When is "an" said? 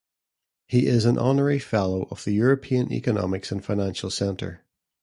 1.05-1.19